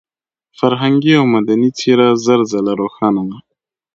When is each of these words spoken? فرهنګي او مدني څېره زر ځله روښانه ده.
فرهنګي 0.59 1.13
او 1.19 1.25
مدني 1.33 1.69
څېره 1.79 2.07
زر 2.25 2.39
ځله 2.51 2.73
روښانه 2.81 3.23
ده. 3.29 3.37